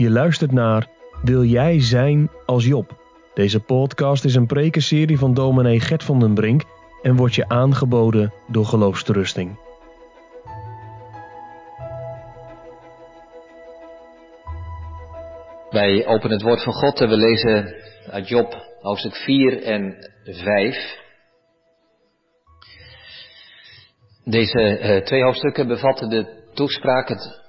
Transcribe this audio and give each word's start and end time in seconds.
Je 0.00 0.10
luistert 0.10 0.52
naar 0.52 0.86
Wil 1.22 1.44
jij 1.44 1.80
zijn 1.80 2.30
als 2.46 2.64
Job? 2.64 2.98
Deze 3.34 3.60
podcast 3.60 4.24
is 4.24 4.34
een 4.34 4.46
prekenserie 4.46 5.18
van 5.18 5.34
dominee 5.34 5.80
Gert 5.80 6.04
van 6.04 6.20
den 6.20 6.34
Brink 6.34 6.62
en 7.02 7.16
wordt 7.16 7.34
je 7.34 7.48
aangeboden 7.48 8.32
door 8.46 8.64
Geloofsterusting. 8.64 9.58
Wij 15.70 16.06
openen 16.06 16.36
het 16.36 16.42
woord 16.42 16.62
van 16.62 16.72
God 16.72 17.00
en 17.00 17.08
we 17.08 17.16
lezen 17.16 17.74
uit 18.10 18.28
Job 18.28 18.54
hoofdstuk 18.80 19.14
4 19.14 19.62
en 19.62 20.10
5. 20.24 20.98
Deze 24.24 24.80
uh, 24.80 25.04
twee 25.04 25.22
hoofdstukken 25.22 25.68
bevatten 25.68 26.08
de 26.08 26.48
toespraak, 26.54 27.08
het 27.08 27.40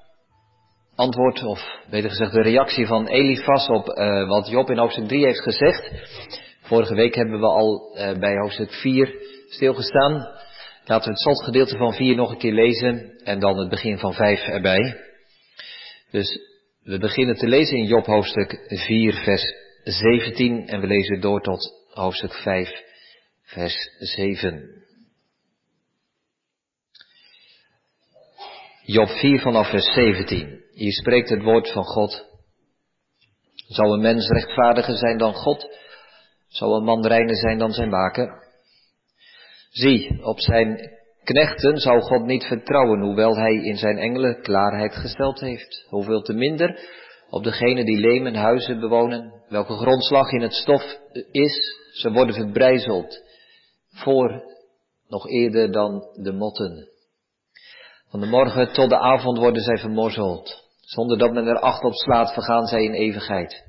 antwoord, 1.01 1.43
of 1.43 1.59
beter 1.89 2.09
gezegd 2.09 2.31
de 2.31 2.41
reactie 2.41 2.87
van 2.87 3.07
Elifas 3.07 3.67
op 3.67 3.87
uh, 3.87 4.27
wat 4.27 4.47
Job 4.49 4.69
in 4.69 4.77
hoofdstuk 4.77 5.07
3 5.07 5.25
heeft 5.25 5.41
gezegd. 5.41 5.91
Vorige 6.61 6.95
week 6.95 7.15
hebben 7.15 7.39
we 7.39 7.45
al 7.45 7.95
uh, 7.95 8.19
bij 8.19 8.37
hoofdstuk 8.37 8.71
4 8.71 9.15
stilgestaan. 9.49 10.13
Laten 10.85 11.05
we 11.05 11.11
het 11.11 11.19
slotgedeelte 11.19 11.77
van 11.77 11.93
4 11.93 12.15
nog 12.15 12.31
een 12.31 12.37
keer 12.37 12.53
lezen 12.53 13.21
en 13.23 13.39
dan 13.39 13.57
het 13.57 13.69
begin 13.69 13.97
van 13.97 14.13
5 14.13 14.41
erbij. 14.41 14.97
Dus 16.11 16.39
we 16.83 16.97
beginnen 16.97 17.35
te 17.35 17.47
lezen 17.47 17.77
in 17.77 17.85
Job 17.85 18.05
hoofdstuk 18.05 18.65
4 18.67 19.13
vers 19.13 19.53
17 19.83 20.67
en 20.67 20.81
we 20.81 20.87
lezen 20.87 21.21
door 21.21 21.41
tot 21.41 21.71
hoofdstuk 21.93 22.33
5 22.33 22.69
vers 23.43 23.75
7. 23.99 24.83
Job 28.83 29.09
4 29.09 29.39
vanaf 29.39 29.69
vers 29.69 29.93
17. 29.93 30.60
Hier 30.73 30.91
spreekt 30.91 31.29
het 31.29 31.43
woord 31.43 31.71
van 31.71 31.83
God. 31.83 32.25
Zou 33.67 33.93
een 33.93 34.01
mens 34.01 34.27
rechtvaardiger 34.27 34.97
zijn 34.97 35.17
dan 35.17 35.33
God? 35.33 35.67
Zou 36.47 36.73
een 36.73 36.83
man 36.83 37.07
reiner 37.07 37.35
zijn 37.35 37.57
dan 37.57 37.71
zijn 37.71 37.89
maker? 37.89 38.49
Zie, 39.69 40.23
op 40.23 40.39
zijn 40.39 40.99
knechten 41.23 41.77
zou 41.77 42.01
God 42.01 42.25
niet 42.25 42.43
vertrouwen, 42.43 43.01
hoewel 43.01 43.35
hij 43.35 43.53
in 43.53 43.77
zijn 43.77 43.97
engelen 43.97 44.41
klaarheid 44.41 44.95
gesteld 44.95 45.39
heeft. 45.39 45.85
Hoeveel 45.89 46.21
te 46.21 46.33
minder 46.33 46.79
op 47.29 47.43
degenen 47.43 47.85
die 47.85 47.99
lemen 47.99 48.35
huizen 48.35 48.79
bewonen, 48.79 49.43
welke 49.49 49.73
grondslag 49.73 50.31
in 50.31 50.41
het 50.41 50.53
stof 50.53 50.97
is, 51.31 51.59
ze 51.93 52.11
worden 52.11 52.35
verbrijzeld, 52.35 53.23
voor 53.89 54.43
nog 55.07 55.29
eerder 55.29 55.71
dan 55.71 56.09
de 56.13 56.31
motten. 56.31 56.89
Van 58.11 58.19
de 58.19 58.25
morgen 58.25 58.73
tot 58.73 58.89
de 58.89 58.97
avond 58.97 59.37
worden 59.37 59.61
zij 59.61 59.77
vermorzeld. 59.77 60.69
Zonder 60.79 61.17
dat 61.17 61.33
men 61.33 61.47
er 61.47 61.59
acht 61.59 61.83
op 61.83 61.93
slaat, 61.93 62.33
vergaan 62.33 62.65
zij 62.65 62.83
in 62.83 62.93
eeuwigheid. 62.93 63.63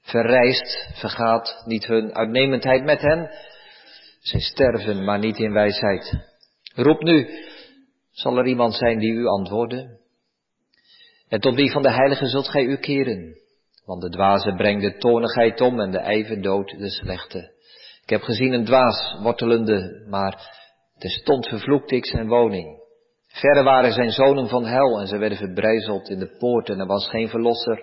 Verrijst, 0.00 0.88
vergaat 0.94 1.62
niet 1.66 1.86
hun 1.86 2.14
uitnemendheid 2.14 2.84
met 2.84 3.00
hen. 3.00 3.30
Zij 4.20 4.40
sterven, 4.40 5.04
maar 5.04 5.18
niet 5.18 5.38
in 5.38 5.52
wijsheid. 5.52 6.18
Roep 6.74 7.02
nu, 7.02 7.28
zal 8.10 8.38
er 8.38 8.46
iemand 8.46 8.74
zijn 8.74 8.98
die 8.98 9.12
u 9.12 9.26
antwoorden? 9.26 9.98
En 11.28 11.40
tot 11.40 11.54
wie 11.54 11.70
van 11.70 11.82
de 11.82 11.92
heiligen 11.92 12.28
zult 12.28 12.48
gij 12.48 12.64
u 12.64 12.76
keren? 12.76 13.34
Want 13.84 14.02
de 14.02 14.10
dwaze 14.10 14.54
brengt 14.54 14.82
de 14.82 14.96
toornigheid 14.96 15.60
om 15.60 15.80
en 15.80 15.90
de 15.90 15.98
ijver 15.98 16.42
dood 16.42 16.68
de 16.78 16.90
slechte. 16.90 17.52
Ik 18.02 18.10
heb 18.10 18.22
gezien 18.22 18.52
een 18.52 18.64
dwaas 18.64 19.16
wortelende, 19.22 20.06
maar 20.08 20.58
terstond 20.98 21.48
vervloekte 21.48 21.96
ik 21.96 22.06
zijn 22.06 22.28
woning. 22.28 22.79
Verre 23.30 23.62
waren 23.62 23.92
zijn 23.92 24.10
zonen 24.10 24.48
van 24.48 24.64
hel 24.64 25.00
en 25.00 25.06
ze 25.06 25.18
werden 25.18 25.38
verbrijzeld 25.38 26.08
in 26.08 26.18
de 26.18 26.36
poort 26.38 26.68
en 26.68 26.80
er 26.80 26.86
was 26.86 27.08
geen 27.08 27.28
verlosser. 27.28 27.82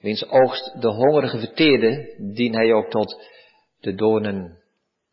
Wiens 0.00 0.28
oogst 0.28 0.80
de 0.80 0.88
hongerige 0.88 1.38
verteerde, 1.38 2.14
dien 2.34 2.54
hij 2.54 2.72
ook 2.72 2.90
tot 2.90 3.22
de 3.80 3.94
doornen 3.94 4.58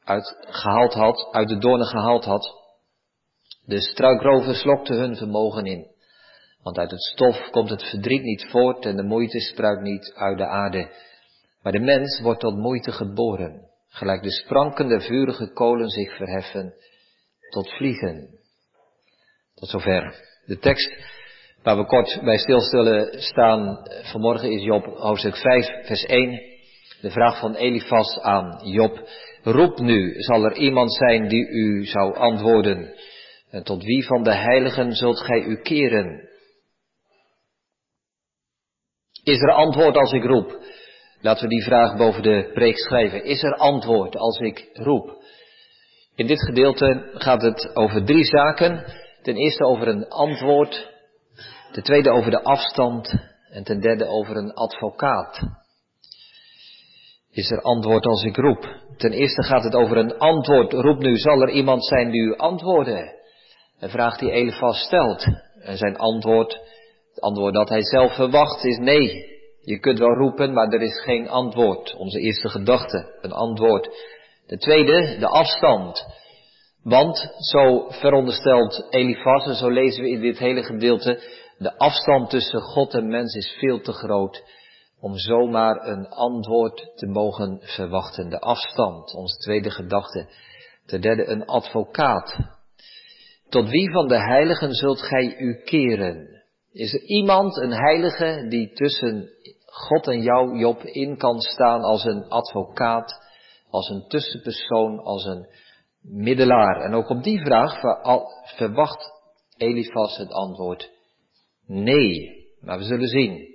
uitgehaald 0.03 0.93
had, 0.93 1.27
uit 1.31 1.47
de 1.47 1.57
doornen 1.57 1.87
gehaald 1.87 2.25
had. 2.25 2.61
De 3.65 3.81
struikrover 3.81 4.55
slokte 4.55 4.93
hun 4.93 5.15
vermogen 5.15 5.65
in. 5.65 5.91
Want 6.63 6.77
uit 6.77 6.91
het 6.91 7.01
stof 7.01 7.49
komt 7.49 7.69
het 7.69 7.83
verdriet 7.83 8.23
niet 8.23 8.47
voort 8.49 8.85
en 8.85 8.95
de 8.95 9.03
moeite 9.03 9.39
spruit 9.39 9.81
niet 9.81 10.13
uit 10.15 10.37
de 10.37 10.47
aarde. 10.47 10.91
Maar 11.61 11.71
de 11.71 11.79
mens 11.79 12.19
wordt 12.21 12.39
tot 12.39 12.57
moeite 12.57 12.91
geboren, 12.91 13.69
gelijk 13.87 14.23
de 14.23 14.31
sprankende 14.31 15.01
vurige 15.01 15.53
kolen 15.53 15.89
zich 15.89 16.15
verheffen 16.15 16.73
tot 17.49 17.69
vliegen. 17.69 18.41
Tot 19.63 19.71
zover. 19.71 20.15
De 20.45 20.57
tekst 20.57 20.91
waar 21.61 21.77
we 21.77 21.85
kort 21.85 22.19
bij 22.23 22.37
stilstellen 22.37 23.21
staan 23.21 23.87
vanmorgen 24.01 24.51
is 24.51 24.63
Job 24.63 24.85
hoofdstuk 24.85 25.35
5 25.35 25.85
vers 25.85 26.05
1. 26.05 26.41
De 27.01 27.11
vraag 27.11 27.39
van 27.39 27.55
Elifas 27.55 28.19
aan 28.19 28.59
Job. 28.63 29.09
Roep 29.43 29.79
nu, 29.79 30.21
zal 30.21 30.43
er 30.43 30.55
iemand 30.55 30.93
zijn 30.93 31.27
die 31.27 31.47
u 31.47 31.85
zou 31.85 32.15
antwoorden? 32.15 32.93
En 33.51 33.63
tot 33.63 33.83
wie 33.83 34.05
van 34.05 34.23
de 34.23 34.33
heiligen 34.33 34.93
zult 34.93 35.19
gij 35.19 35.41
u 35.41 35.61
keren? 35.61 36.29
Is 39.23 39.39
er 39.39 39.51
antwoord 39.51 39.95
als 39.95 40.11
ik 40.11 40.23
roep? 40.23 40.59
Laten 41.21 41.43
we 41.43 41.49
die 41.49 41.63
vraag 41.63 41.97
boven 41.97 42.23
de 42.23 42.51
preek 42.53 42.77
schrijven. 42.77 43.23
Is 43.23 43.43
er 43.43 43.55
antwoord 43.55 44.15
als 44.15 44.39
ik 44.39 44.69
roep? 44.73 45.23
In 46.15 46.27
dit 46.27 46.41
gedeelte 46.45 47.11
gaat 47.13 47.41
het 47.41 47.75
over 47.75 48.05
drie 48.05 48.25
zaken. 48.25 49.01
Ten 49.23 49.35
eerste 49.35 49.65
over 49.65 49.87
een 49.87 50.09
antwoord, 50.09 50.91
ten 51.71 51.83
tweede 51.83 52.09
over 52.09 52.31
de 52.31 52.43
afstand 52.43 53.13
en 53.49 53.63
ten 53.63 53.79
derde 53.79 54.05
over 54.05 54.35
een 54.35 54.53
advocaat. 54.53 55.41
Is 57.31 57.51
er 57.51 57.61
antwoord 57.61 58.05
als 58.05 58.23
ik 58.23 58.35
roep? 58.35 58.81
Ten 58.97 59.11
eerste 59.11 59.43
gaat 59.43 59.63
het 59.63 59.75
over 59.75 59.97
een 59.97 60.17
antwoord. 60.17 60.73
Roep 60.73 60.99
nu, 60.99 61.17
zal 61.17 61.41
er 61.41 61.49
iemand 61.49 61.85
zijn 61.85 62.11
die 62.11 62.21
u 62.21 62.35
antwoorden? 62.35 63.15
Een 63.79 63.89
vraag 63.89 64.17
die 64.17 64.31
Elefas 64.31 64.79
stelt. 64.79 65.25
En 65.61 65.77
zijn 65.77 65.97
antwoord, 65.97 66.59
het 67.09 67.19
antwoord 67.19 67.53
dat 67.53 67.69
hij 67.69 67.83
zelf 67.83 68.15
verwacht, 68.15 68.63
is 68.63 68.77
nee. 68.77 69.31
Je 69.61 69.79
kunt 69.79 69.99
wel 69.99 70.13
roepen, 70.13 70.53
maar 70.53 70.67
er 70.67 70.81
is 70.81 71.01
geen 71.01 71.29
antwoord. 71.29 71.95
Onze 71.95 72.19
eerste 72.19 72.49
gedachte, 72.49 73.17
een 73.21 73.31
antwoord. 73.31 73.89
De 74.47 74.57
tweede, 74.57 75.17
de 75.19 75.27
afstand. 75.27 76.05
Want, 76.83 77.33
zo 77.37 77.87
veronderstelt 77.89 78.87
Elifas, 78.89 79.45
en 79.45 79.55
zo 79.55 79.69
lezen 79.69 80.03
we 80.03 80.09
in 80.09 80.21
dit 80.21 80.37
hele 80.37 80.63
gedeelte, 80.63 81.19
de 81.57 81.77
afstand 81.77 82.29
tussen 82.29 82.61
God 82.61 82.93
en 82.93 83.07
mens 83.07 83.35
is 83.35 83.57
veel 83.59 83.81
te 83.81 83.91
groot 83.91 84.43
om 84.99 85.17
zomaar 85.17 85.87
een 85.87 86.07
antwoord 86.07 86.91
te 86.95 87.07
mogen 87.07 87.59
verwachten. 87.61 88.29
De 88.29 88.39
afstand, 88.39 89.13
onze 89.15 89.37
tweede 89.37 89.71
gedachte. 89.71 90.27
Ten 90.85 91.01
derde, 91.01 91.25
een 91.25 91.45
advocaat. 91.45 92.37
Tot 93.49 93.69
wie 93.69 93.91
van 93.91 94.07
de 94.07 94.19
heiligen 94.19 94.73
zult 94.73 95.01
gij 95.01 95.37
u 95.37 95.61
keren? 95.63 96.43
Is 96.71 96.93
er 96.93 97.01
iemand, 97.01 97.57
een 97.57 97.73
heilige, 97.73 98.45
die 98.49 98.73
tussen 98.73 99.29
God 99.65 100.07
en 100.07 100.21
jou, 100.21 100.57
Job, 100.57 100.83
in 100.83 101.17
kan 101.17 101.39
staan 101.39 101.81
als 101.81 102.03
een 102.03 102.29
advocaat, 102.29 103.19
als 103.69 103.89
een 103.89 104.07
tussenpersoon, 104.07 104.99
als 104.99 105.25
een 105.25 105.47
middelaar. 106.03 106.81
En 106.81 106.93
ook 106.93 107.09
op 107.09 107.23
die 107.23 107.39
vraag 107.39 107.79
verwacht 108.55 109.11
Elifas 109.57 110.17
het 110.17 110.31
antwoord 110.31 110.91
nee. 111.67 112.41
Maar 112.61 112.77
we 112.77 112.83
zullen 112.83 113.07
zien 113.07 113.47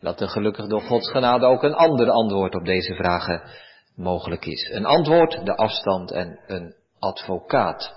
dat 0.00 0.20
er 0.20 0.28
gelukkig 0.28 0.66
door 0.66 0.80
Gods 0.80 1.10
genade 1.10 1.46
ook 1.46 1.62
een 1.62 1.74
ander 1.74 2.10
antwoord 2.10 2.54
op 2.54 2.64
deze 2.64 2.94
vragen 2.94 3.42
mogelijk 3.96 4.46
is. 4.46 4.70
Een 4.72 4.86
antwoord, 4.86 5.46
de 5.46 5.56
afstand 5.56 6.10
en 6.12 6.40
een 6.46 6.74
advocaat. 6.98 7.96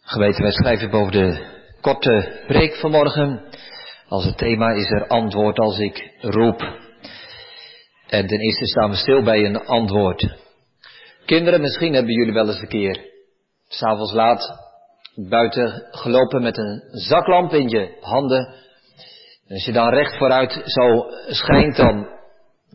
Geweten, 0.00 0.42
wij 0.42 0.52
schrijven 0.52 0.90
boven 0.90 1.12
de 1.12 1.60
korte 1.80 2.42
preek 2.46 2.74
vanmorgen. 2.74 3.44
Als 4.08 4.24
het 4.24 4.38
thema 4.38 4.70
is 4.72 4.90
er 4.90 5.06
antwoord 5.06 5.58
als 5.58 5.78
ik 5.78 6.16
roep. 6.20 6.60
En 8.06 8.26
ten 8.26 8.40
eerste 8.40 8.66
staan 8.66 8.90
we 8.90 8.96
stil 8.96 9.22
bij 9.22 9.44
een 9.44 9.66
antwoord. 9.66 10.40
Kinderen, 11.26 11.60
misschien 11.60 11.94
hebben 11.94 12.14
jullie 12.14 12.32
wel 12.32 12.46
eens 12.46 12.60
een 12.60 12.68
keer 12.68 13.11
s'avonds 13.74 14.12
laat 14.12 14.58
buiten 15.14 15.88
gelopen 15.90 16.42
met 16.42 16.58
een 16.58 16.82
zaklamp 16.90 17.52
in 17.52 17.68
je 17.68 17.96
handen. 18.00 18.46
En 19.46 19.54
als 19.54 19.64
je 19.64 19.72
dan 19.72 19.88
recht 19.88 20.16
vooruit 20.16 20.62
zo 20.64 21.06
schijnt, 21.28 21.76
dan 21.76 22.08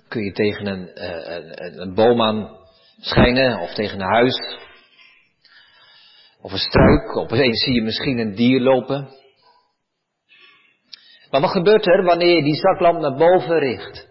kun 0.08 0.24
je 0.24 0.32
tegen 0.32 0.66
een, 0.66 0.90
eh, 0.94 1.36
een, 1.36 1.82
een 1.82 1.94
boom 1.94 2.22
aan 2.22 2.58
schijnen 3.00 3.60
of 3.60 3.74
tegen 3.74 4.00
een 4.00 4.14
huis. 4.14 4.58
Of 6.42 6.52
een 6.52 6.58
struik, 6.58 7.16
opeens 7.16 7.64
zie 7.64 7.74
je 7.74 7.82
misschien 7.82 8.18
een 8.18 8.36
dier 8.36 8.62
lopen. 8.62 9.10
Maar 11.32 11.42
wat 11.42 11.52
gebeurt 11.52 11.88
er 11.88 12.04
wanneer 12.04 12.36
je 12.36 12.44
die 12.44 12.56
zaklamp 12.56 13.00
naar 13.00 13.18
boven 13.18 13.60
richt? 13.60 14.08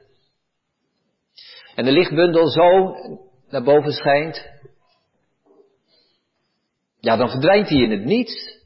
En 1.74 1.84
de 1.84 1.92
lichtbundel 1.92 2.48
zo 2.48 2.94
naar 3.48 3.62
boven 3.62 3.92
schijnt, 3.92 4.50
ja, 7.06 7.16
dan 7.16 7.30
verdwijnt 7.30 7.68
hij 7.68 7.78
in 7.78 7.90
het 7.90 8.04
niets. 8.04 8.64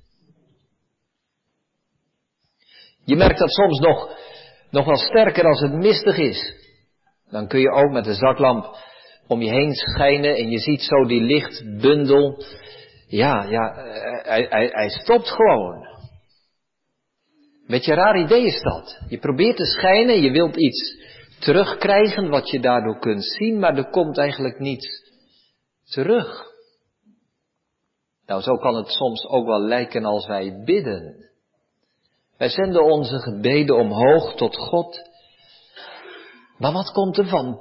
Je 3.05 3.17
merkt 3.17 3.39
dat 3.39 3.51
soms 3.51 3.79
nog 3.79 4.19
Nog 4.71 4.85
wel 4.85 4.97
sterker 4.97 5.45
als 5.45 5.61
het 5.61 5.73
mistig 5.73 6.17
is. 6.17 6.55
Dan 7.31 7.49
kun 7.49 7.61
je 7.61 7.71
ook 7.71 7.91
met 7.91 8.05
de 8.05 8.15
zaklamp 8.15 8.77
om 9.27 9.43
je 9.43 9.51
heen 9.51 9.75
schijnen 9.75 10.37
en 10.37 10.51
je 10.51 10.59
ziet 10.59 10.83
zo 10.83 11.05
die 11.05 11.21
lichtbundel. 11.21 12.45
Ja, 13.07 13.45
ja, 13.49 13.75
hij, 14.23 14.47
hij, 14.49 14.69
hij 14.73 14.89
stopt 14.89 15.29
gewoon. 15.29 15.89
Met 17.67 17.85
je 17.85 17.95
raar 17.95 18.19
idee 18.19 18.45
is 18.45 18.61
dat. 18.61 19.01
Je 19.09 19.19
probeert 19.19 19.57
te 19.57 19.65
schijnen, 19.65 20.23
je 20.23 20.31
wilt 20.31 20.57
iets 20.57 20.95
terugkrijgen 21.39 22.29
wat 22.29 22.51
je 22.51 22.61
daardoor 22.61 22.99
kunt 22.99 23.25
zien, 23.25 23.59
maar 23.59 23.77
er 23.77 23.91
komt 23.91 24.19
eigenlijk 24.19 24.59
niets 24.59 24.87
terug. 25.85 26.50
Nou, 28.31 28.43
zo 28.43 28.57
kan 28.57 28.75
het 28.75 28.89
soms 28.89 29.27
ook 29.27 29.47
wel 29.47 29.61
lijken 29.61 30.05
als 30.05 30.27
wij 30.27 30.63
bidden. 30.65 31.31
Wij 32.37 32.49
zenden 32.49 32.85
onze 32.85 33.19
gebeden 33.19 33.77
omhoog 33.77 34.35
tot 34.35 34.57
God. 34.57 35.11
Maar 36.59 36.73
wat 36.73 36.93
komt 36.93 37.19
er 37.19 37.27
van 37.27 37.61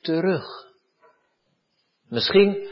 terug? 0.00 0.44
Misschien, 2.08 2.68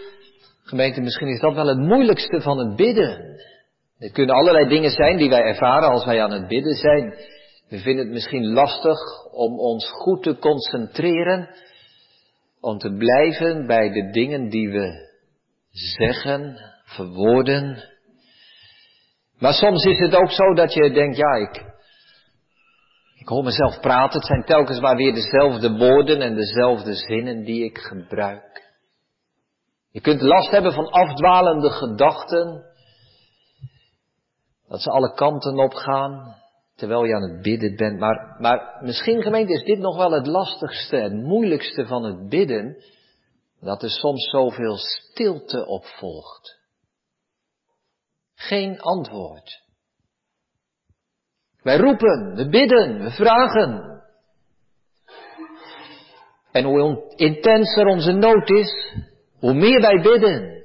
gemeente, 0.62 1.00
misschien 1.00 1.28
is 1.28 1.40
dat 1.40 1.54
wel 1.54 1.66
het 1.66 1.78
moeilijkste 1.78 2.40
van 2.40 2.58
het 2.58 2.76
bidden. 2.76 3.40
Er 3.98 4.10
kunnen 4.10 4.34
allerlei 4.34 4.68
dingen 4.68 4.90
zijn 4.90 5.16
die 5.16 5.28
wij 5.28 5.42
ervaren 5.42 5.88
als 5.88 6.04
wij 6.04 6.22
aan 6.22 6.32
het 6.32 6.48
bidden 6.48 6.74
zijn. 6.74 7.14
We 7.68 7.78
vinden 7.78 8.04
het 8.04 8.14
misschien 8.14 8.52
lastig 8.52 8.98
om 9.32 9.58
ons 9.58 9.90
goed 9.90 10.22
te 10.22 10.38
concentreren, 10.38 11.48
om 12.60 12.78
te 12.78 12.94
blijven 12.96 13.66
bij 13.66 13.90
de 13.90 14.10
dingen 14.10 14.48
die 14.48 14.70
we 14.70 15.08
zeggen, 15.70 16.69
verwoorden. 16.94 17.84
Maar 19.38 19.52
soms 19.52 19.84
is 19.84 19.98
het 19.98 20.14
ook 20.14 20.30
zo 20.30 20.54
dat 20.54 20.72
je 20.72 20.92
denkt, 20.92 21.16
ja, 21.16 21.32
ik, 21.34 21.64
ik 23.14 23.28
hoor 23.28 23.44
mezelf 23.44 23.80
praten. 23.80 24.18
Het 24.18 24.28
zijn 24.28 24.44
telkens 24.44 24.80
maar 24.80 24.96
weer 24.96 25.14
dezelfde 25.14 25.76
woorden 25.76 26.20
en 26.20 26.34
dezelfde 26.34 26.94
zinnen 26.94 27.44
die 27.44 27.64
ik 27.64 27.78
gebruik. 27.78 28.68
Je 29.90 30.00
kunt 30.00 30.20
last 30.20 30.50
hebben 30.50 30.72
van 30.72 30.90
afdwalende 30.90 31.70
gedachten. 31.70 32.64
Dat 34.68 34.82
ze 34.82 34.90
alle 34.90 35.14
kanten 35.14 35.58
op 35.58 35.74
gaan 35.74 36.38
terwijl 36.80 37.04
je 37.04 37.14
aan 37.14 37.30
het 37.30 37.42
bidden 37.42 37.76
bent. 37.76 37.98
Maar, 37.98 38.36
maar 38.38 38.78
misschien 38.80 39.22
gemeente 39.22 39.52
is 39.52 39.64
dit 39.64 39.78
nog 39.78 39.96
wel 39.96 40.10
het 40.10 40.26
lastigste 40.26 40.96
en 40.96 41.22
moeilijkste 41.22 41.86
van 41.86 42.04
het 42.04 42.28
bidden. 42.28 42.76
Dat 43.60 43.82
er 43.82 43.90
soms 43.90 44.30
zoveel 44.30 44.76
stilte 44.76 45.66
op 45.66 45.84
volgt. 45.84 46.59
Geen 48.40 48.80
antwoord. 48.80 49.62
Wij 51.62 51.76
roepen, 51.76 52.34
we 52.34 52.48
bidden, 52.48 53.02
we 53.02 53.10
vragen. 53.10 54.02
En 56.52 56.64
hoe 56.64 57.12
intenser 57.16 57.86
onze 57.86 58.12
nood 58.12 58.50
is, 58.50 58.94
hoe 59.38 59.54
meer 59.54 59.80
wij 59.80 60.00
bidden. 60.02 60.64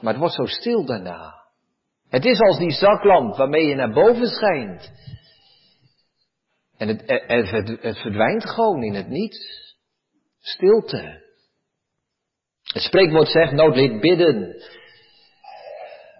Maar 0.00 0.12
het 0.12 0.20
wordt 0.20 0.34
zo 0.34 0.44
stil 0.44 0.84
daarna. 0.84 1.34
Het 2.08 2.24
is 2.24 2.40
als 2.40 2.58
die 2.58 2.70
zaklamp 2.70 3.36
waarmee 3.36 3.66
je 3.66 3.74
naar 3.74 3.92
boven 3.92 4.26
schijnt. 4.26 4.92
En 6.76 6.88
het, 6.88 7.02
het, 7.50 7.82
het 7.82 7.98
verdwijnt 7.98 8.50
gewoon 8.50 8.82
in 8.82 8.94
het 8.94 9.08
niets. 9.08 9.38
Stilte. 10.38 11.22
Het 12.62 12.82
spreekwoord 12.82 13.28
zegt, 13.28 13.52
nood 13.52 13.76
leert 13.76 14.00
bidden. 14.00 14.62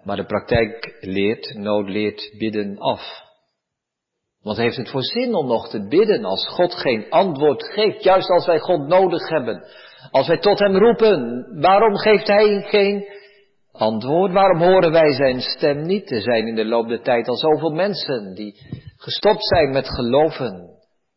Maar 0.04 0.16
de 0.16 0.24
praktijk 0.24 0.96
leert, 1.00 1.54
nood 1.54 1.88
leert 1.88 2.34
bidden 2.38 2.78
af. 2.78 3.28
Want 4.42 4.56
heeft 4.56 4.76
het 4.76 4.90
voor 4.90 5.02
zin 5.02 5.34
om 5.34 5.46
nog 5.46 5.68
te 5.68 5.86
bidden 5.88 6.24
als 6.24 6.48
God 6.48 6.74
geen 6.74 7.10
antwoord 7.10 7.64
geeft, 7.64 8.02
juist 8.02 8.30
als 8.30 8.46
wij 8.46 8.58
God 8.58 8.86
nodig 8.86 9.28
hebben? 9.28 9.64
Als 10.10 10.26
wij 10.28 10.38
tot 10.38 10.58
Hem 10.58 10.76
roepen, 10.76 11.46
waarom 11.60 11.96
geeft 11.96 12.26
Hij 12.26 12.62
geen 12.62 13.04
antwoord? 13.72 14.32
Waarom 14.32 14.58
horen 14.58 14.92
wij 14.92 15.12
Zijn 15.12 15.40
stem 15.40 15.82
niet? 15.82 16.10
Er 16.10 16.22
zijn 16.22 16.46
in 16.46 16.54
de 16.54 16.64
loop 16.64 16.88
der 16.88 17.02
tijd 17.02 17.28
al 17.28 17.36
zoveel 17.36 17.70
mensen 17.70 18.34
die 18.34 18.56
gestopt 18.96 19.46
zijn 19.46 19.70
met 19.70 19.88
geloven, 19.88 20.70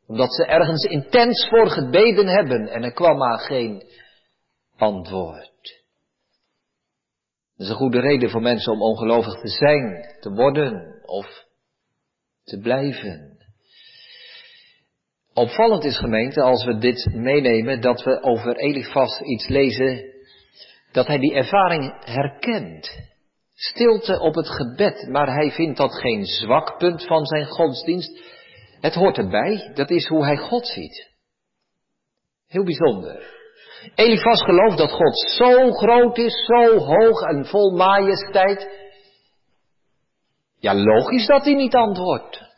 omdat 0.07 0.33
ze 0.33 0.45
ergens 0.45 0.83
intens 0.83 1.47
voor 1.49 1.69
gebeden 1.69 2.27
hebben 2.27 2.67
en 2.67 2.83
er 2.83 2.93
kwam 2.93 3.17
maar 3.17 3.39
geen 3.39 3.83
antwoord. 4.77 5.52
Dat 7.63 7.71
is 7.71 7.77
een 7.77 7.83
goede 7.87 8.07
reden 8.07 8.29
voor 8.29 8.41
mensen 8.41 8.73
om 8.73 8.81
ongelovig 8.81 9.39
te 9.39 9.47
zijn, 9.47 10.15
te 10.19 10.31
worden 10.31 11.01
of 11.05 11.45
te 12.43 12.59
blijven. 12.59 13.37
Opvallend 15.33 15.83
is 15.83 15.97
gemeente, 15.97 16.41
als 16.41 16.65
we 16.65 16.77
dit 16.77 17.09
meenemen, 17.13 17.81
dat 17.81 18.03
we 18.03 18.21
over 18.21 18.55
Elifas 18.55 19.19
iets 19.19 19.47
lezen, 19.47 20.13
dat 20.91 21.07
hij 21.07 21.17
die 21.17 21.33
ervaring 21.33 22.05
herkent. 22.05 22.99
Stilte 23.53 24.19
op 24.19 24.35
het 24.35 24.49
gebed, 24.49 25.07
maar 25.09 25.33
hij 25.33 25.51
vindt 25.51 25.77
dat 25.77 25.99
geen 25.99 26.25
zwak 26.25 26.77
punt 26.77 27.05
van 27.05 27.25
zijn 27.25 27.45
godsdienst. 27.45 28.23
Het 28.79 28.93
hoort 28.93 29.17
erbij, 29.17 29.71
dat 29.73 29.89
is 29.89 30.07
hoe 30.07 30.25
hij 30.25 30.37
God 30.37 30.67
ziet. 30.67 31.11
Heel 32.47 32.63
bijzonder. 32.63 33.32
Elifas 33.95 34.43
gelooft 34.43 34.77
dat 34.77 34.91
God 34.91 35.19
zo 35.19 35.71
groot 35.71 36.17
is, 36.17 36.45
zo 36.45 36.77
hoog 36.77 37.21
en 37.21 37.45
vol 37.45 37.75
majesteit. 37.75 38.69
Ja, 40.59 40.75
logisch 40.75 41.25
dat 41.25 41.43
hij 41.43 41.53
niet 41.53 41.75
antwoordt. 41.75 42.51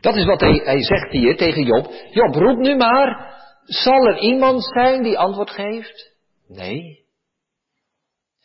Dat 0.00 0.16
is 0.16 0.24
wat 0.24 0.40
hij, 0.40 0.60
hij 0.64 0.82
zegt 0.82 1.12
hier 1.12 1.36
tegen 1.36 1.64
Job. 1.64 1.92
Job, 2.10 2.34
roep 2.34 2.58
nu 2.58 2.76
maar. 2.76 3.28
Zal 3.64 4.06
er 4.06 4.18
iemand 4.18 4.64
zijn 4.64 5.02
die 5.02 5.18
antwoord 5.18 5.50
geeft? 5.50 6.16
Nee. 6.48 7.04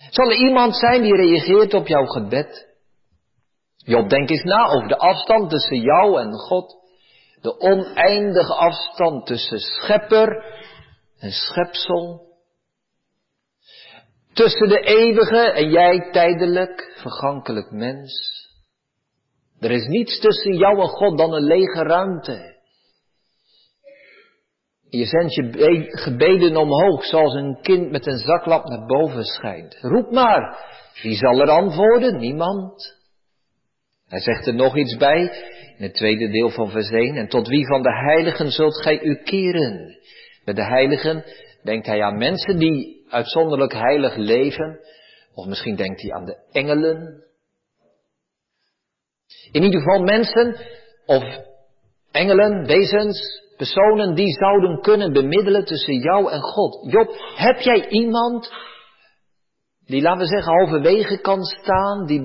Zal 0.10 0.30
er 0.30 0.38
iemand 0.38 0.76
zijn 0.76 1.02
die 1.02 1.16
reageert 1.16 1.74
op 1.74 1.88
jouw 1.88 2.06
gebed? 2.06 2.74
Job, 3.78 4.10
denk 4.10 4.30
eens 4.30 4.44
na 4.44 4.66
over 4.66 4.88
de 4.88 4.98
afstand 4.98 5.50
tussen 5.50 5.80
jou 5.80 6.22
en 6.22 6.34
God. 6.34 6.76
De 7.42 7.60
oneindige 7.60 8.54
afstand 8.54 9.26
tussen 9.26 9.60
schepper 9.60 10.44
een 11.26 11.32
schepsel. 11.32 12.34
Tussen 14.34 14.68
de 14.68 14.80
eeuwige 14.80 15.52
en 15.52 15.70
jij 15.70 16.10
tijdelijk, 16.12 16.94
vergankelijk 17.02 17.72
mens. 17.72 18.14
Er 19.60 19.72
is 19.72 19.88
niets 19.88 20.20
tussen 20.20 20.58
jou 20.58 20.82
en 20.82 20.88
God 20.88 21.18
dan 21.18 21.34
een 21.34 21.44
lege 21.44 21.84
ruimte. 21.84 22.54
Je 24.90 25.06
zendt 25.06 25.34
je 25.34 25.88
gebeden 25.90 26.58
omhoog, 26.58 27.06
zoals 27.06 27.34
een 27.34 27.62
kind 27.62 27.92
met 27.92 28.08
een 28.08 28.18
zaklap 28.18 28.66
naar 28.66 28.86
boven 28.86 29.24
schijnt. 29.24 29.78
Roep 29.82 30.12
maar, 30.12 30.58
wie 31.02 31.16
zal 31.16 31.40
er 31.40 31.50
antwoorden? 31.50 32.18
Niemand. 32.18 33.04
Hij 34.08 34.20
zegt 34.20 34.48
er 34.48 34.56
nog 34.56 34.78
iets 34.78 34.98
bij, 34.98 35.22
in 35.78 35.84
het 35.84 35.94
tweede 35.94 36.30
deel 36.30 36.50
van 36.50 36.70
vers 36.70 36.90
1. 36.90 37.16
En 37.16 37.28
tot 37.28 37.48
wie 37.48 37.68
van 37.68 37.82
de 37.82 37.94
heiligen 37.94 38.52
zult 38.52 38.82
gij 38.82 39.02
u 39.02 39.16
keren? 39.16 39.98
Met 40.46 40.56
de 40.56 40.66
heiligen 40.66 41.24
denkt 41.64 41.86
hij 41.86 42.02
aan 42.02 42.18
mensen 42.18 42.58
die 42.58 43.06
uitzonderlijk 43.10 43.74
heilig 43.74 44.16
leven. 44.16 44.80
Of 45.34 45.46
misschien 45.46 45.76
denkt 45.76 46.02
hij 46.02 46.12
aan 46.12 46.26
de 46.26 46.38
engelen. 46.52 47.24
In 49.52 49.64
ieder 49.64 49.80
geval 49.82 50.04
mensen 50.04 50.56
of 51.06 51.24
engelen, 52.12 52.66
wezens, 52.66 53.44
personen 53.58 54.16
die 54.16 54.34
zouden 54.34 54.82
kunnen 54.82 55.14
bemiddelen 55.14 55.66
tussen 55.66 55.96
jou 55.96 56.32
en 56.32 56.42
God. 56.42 56.92
Job, 56.92 57.16
heb 57.36 57.60
jij 57.60 57.88
iemand 57.88 58.52
die, 59.86 60.02
laten 60.02 60.20
we 60.20 60.28
zeggen, 60.28 60.54
halverwege 60.54 61.18
kan 61.18 61.44
staan, 61.44 62.06
die 62.06 62.24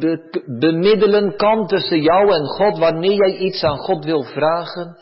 bemiddelen 0.58 1.36
kan 1.36 1.66
tussen 1.66 2.00
jou 2.00 2.32
en 2.34 2.46
God 2.46 2.78
wanneer 2.78 3.14
jij 3.14 3.36
iets 3.36 3.64
aan 3.64 3.78
God 3.78 4.04
wil 4.04 4.22
vragen? 4.22 4.98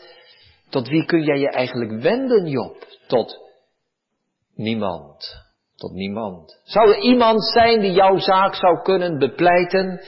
Tot 0.69 0.87
wie 0.87 1.05
kun 1.05 1.23
jij 1.23 1.39
je 1.39 1.49
eigenlijk 1.49 2.01
wenden, 2.01 2.45
Job? 2.45 2.87
Tot 3.09 3.37
niemand. 4.55 5.47
Tot 5.75 5.91
niemand. 5.91 6.61
Zou 6.63 6.89
er 6.89 7.01
iemand 7.01 7.43
zijn 7.45 7.79
die 7.79 7.91
jouw 7.91 8.17
zaak 8.17 8.55
zou 8.55 8.81
kunnen 8.81 9.17
bepleiten? 9.17 10.01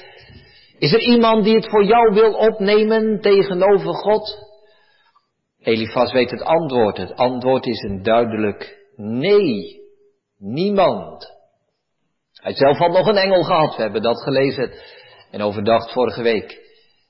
Is 0.77 0.93
er 0.93 0.99
iemand 0.99 1.43
die 1.43 1.55
het 1.55 1.69
voor 1.69 1.83
jou 1.83 2.13
wil 2.13 2.33
opnemen 2.33 3.21
tegenover 3.21 3.93
God? 3.93 4.37
Elifas 5.59 6.11
weet 6.11 6.31
het 6.31 6.41
antwoord. 6.41 6.97
Het 6.97 7.15
antwoord 7.15 7.65
is 7.65 7.81
een 7.81 8.03
duidelijk 8.03 8.87
nee. 8.95 9.81
Niemand. 10.37 11.39
Hij 12.33 12.53
zelf 12.53 12.77
had 12.77 12.91
nog 12.91 13.07
een 13.07 13.17
engel 13.17 13.43
gehad. 13.43 13.75
We 13.75 13.81
hebben 13.81 14.01
dat 14.01 14.21
gelezen 14.21 14.71
en 15.31 15.41
overdacht 15.41 15.91
vorige 15.91 16.21
week. 16.21 16.59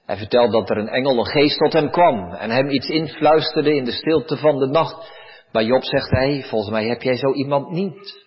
Hij 0.05 0.17
vertelt 0.17 0.51
dat 0.51 0.69
er 0.69 0.77
een 0.77 0.89
engel, 0.89 1.17
een 1.17 1.25
geest 1.25 1.57
tot 1.57 1.73
hem 1.73 1.91
kwam 1.91 2.33
en 2.33 2.49
hem 2.49 2.69
iets 2.69 2.87
influisterde 2.89 3.75
in 3.75 3.83
de 3.83 3.91
stilte 3.91 4.37
van 4.37 4.59
de 4.59 4.67
nacht. 4.67 5.19
Maar 5.51 5.63
Job 5.63 5.83
zegt 5.83 6.09
hij, 6.09 6.43
volgens 6.43 6.71
mij 6.71 6.87
heb 6.87 7.01
jij 7.01 7.15
zo 7.15 7.33
iemand 7.33 7.69
niet. 7.69 8.19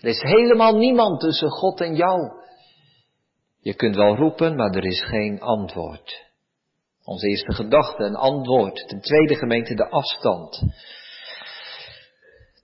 Er 0.00 0.08
is 0.08 0.22
helemaal 0.22 0.76
niemand 0.76 1.20
tussen 1.20 1.50
God 1.50 1.80
en 1.80 1.94
jou. 1.94 2.40
Je 3.60 3.74
kunt 3.74 3.96
wel 3.96 4.16
roepen, 4.16 4.56
maar 4.56 4.74
er 4.74 4.84
is 4.84 5.02
geen 5.02 5.40
antwoord. 5.40 6.30
Onze 7.04 7.28
eerste 7.28 7.52
gedachte, 7.52 8.04
een 8.04 8.16
antwoord. 8.16 8.88
Ten 8.88 9.00
tweede 9.00 9.34
gemeente, 9.34 9.74
de 9.74 9.88
afstand. 9.88 10.62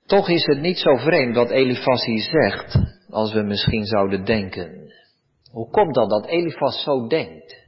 Toch 0.06 0.28
is 0.28 0.46
het 0.46 0.60
niet 0.60 0.78
zo 0.78 0.96
vreemd 0.96 1.34
wat 1.34 1.50
Elifas 1.50 2.04
hier 2.04 2.22
zegt, 2.22 2.78
als 3.10 3.32
we 3.32 3.42
misschien 3.42 3.84
zouden 3.84 4.24
denken. 4.24 4.92
Hoe 5.50 5.70
komt 5.70 5.94
dat 5.94 6.10
dat 6.10 6.26
Elifas 6.26 6.82
zo 6.82 7.06
denkt? 7.06 7.66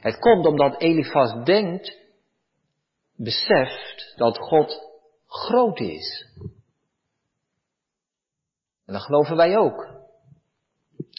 Het 0.00 0.18
komt 0.18 0.46
omdat 0.46 0.80
Elifas 0.80 1.44
denkt, 1.44 1.98
beseft 3.16 4.12
dat 4.16 4.38
God 4.38 4.93
groot 5.34 5.80
is. 5.80 6.26
En 8.86 8.92
dat 8.92 9.02
geloven 9.02 9.36
wij 9.36 9.56
ook. 9.56 9.92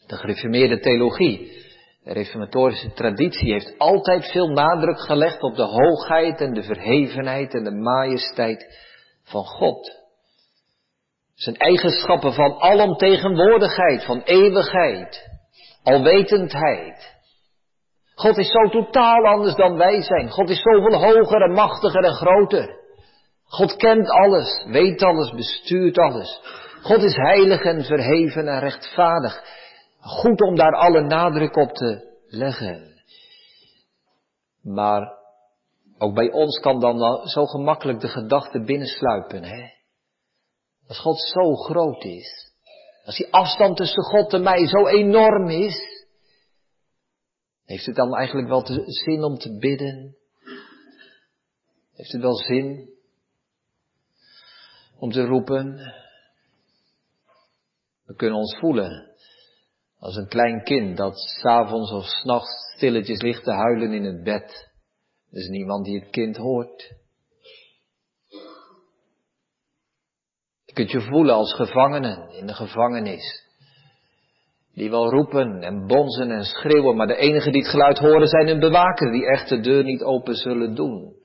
De 0.07 0.15
gereformeerde 0.15 0.79
theologie, 0.79 1.63
de 2.03 2.13
reformatorische 2.13 2.93
traditie 2.93 3.51
heeft 3.51 3.77
altijd 3.77 4.31
veel 4.31 4.48
nadruk 4.48 5.00
gelegd 5.00 5.41
op 5.41 5.55
de 5.55 5.63
hoogheid 5.63 6.41
en 6.41 6.53
de 6.53 6.63
verhevenheid 6.63 7.53
en 7.53 7.63
de 7.63 7.75
majesteit 7.75 8.65
van 9.24 9.43
God. 9.43 10.03
Zijn 11.34 11.55
eigenschappen 11.57 12.34
van 12.34 12.60
alomtegenwoordigheid, 12.60 14.05
van 14.05 14.22
eeuwigheid, 14.22 15.29
alwetendheid. 15.84 17.13
God 18.15 18.38
is 18.38 18.51
zo 18.51 18.69
totaal 18.69 19.25
anders 19.25 19.55
dan 19.55 19.77
wij 19.77 20.01
zijn. 20.01 20.29
God 20.29 20.50
is 20.50 20.62
zoveel 20.62 21.00
hoger 21.00 21.41
en 21.41 21.51
machtiger 21.51 22.03
en 22.03 22.13
groter. 22.13 22.85
God 23.55 23.75
kent 23.75 24.09
alles, 24.09 24.63
weet 24.67 25.03
alles, 25.03 25.31
bestuurt 25.31 25.97
alles. 25.97 26.41
God 26.81 27.03
is 27.03 27.15
heilig 27.15 27.63
en 27.63 27.83
verheven 27.83 28.47
en 28.47 28.59
rechtvaardig. 28.59 29.43
Goed 30.00 30.41
om 30.41 30.55
daar 30.55 30.75
alle 30.75 31.01
nadruk 31.01 31.55
op 31.55 31.71
te 31.71 32.17
leggen. 32.27 33.03
Maar 34.62 35.13
ook 35.97 36.13
bij 36.13 36.31
ons 36.31 36.59
kan 36.59 36.79
dan 36.79 37.27
zo 37.27 37.45
gemakkelijk 37.45 38.00
de 38.00 38.07
gedachte 38.07 38.63
binnensluipen, 38.63 39.43
hè? 39.43 39.74
Als 40.88 41.00
God 41.00 41.19
zo 41.19 41.55
groot 41.55 42.03
is, 42.03 42.53
als 43.05 43.17
die 43.17 43.33
afstand 43.33 43.77
tussen 43.77 44.03
God 44.03 44.33
en 44.33 44.43
mij 44.43 44.67
zo 44.67 44.88
enorm 44.88 45.50
is, 45.50 46.05
heeft 47.65 47.85
het 47.85 47.95
dan 47.95 48.15
eigenlijk 48.15 48.47
wel 48.47 48.65
zin 48.85 49.24
om 49.24 49.38
te 49.38 49.57
bidden? 49.57 50.15
Heeft 51.93 52.12
het 52.12 52.21
wel 52.21 52.35
zin 52.35 52.94
om 54.99 55.11
te 55.11 55.25
roepen? 55.25 55.93
We 58.05 58.15
kunnen 58.15 58.37
ons 58.37 58.57
voelen 58.59 59.15
als 59.99 60.15
een 60.15 60.27
klein 60.27 60.63
kind 60.63 60.97
dat 60.97 61.17
s'avonds 61.17 61.91
of 61.91 62.05
s'nachts 62.05 62.73
stilletjes 62.75 63.21
ligt 63.21 63.43
te 63.43 63.51
huilen 63.51 63.93
in 63.93 64.03
het 64.03 64.23
bed. 64.23 64.73
Er 65.31 65.37
is 65.37 65.47
niemand 65.47 65.85
die 65.85 65.99
het 65.99 66.09
kind 66.09 66.37
hoort. 66.37 66.93
Je 70.65 70.73
kunt 70.73 70.91
je 70.91 71.01
voelen 71.01 71.35
als 71.35 71.53
gevangenen 71.53 72.29
in 72.29 72.47
de 72.47 72.53
gevangenis. 72.53 73.43
Die 74.73 74.89
wel 74.89 75.09
roepen 75.09 75.61
en 75.61 75.87
bonzen 75.87 76.31
en 76.31 76.43
schreeuwen, 76.43 76.95
maar 76.95 77.07
de 77.07 77.17
enigen 77.17 77.51
die 77.51 77.61
het 77.61 77.71
geluid 77.71 77.97
horen 77.97 78.27
zijn 78.27 78.47
hun 78.47 78.59
bewaker, 78.59 79.11
die 79.11 79.27
echt 79.27 79.49
de 79.49 79.59
deur 79.59 79.83
niet 79.83 80.03
open 80.03 80.35
zullen 80.35 80.75
doen. 80.75 81.15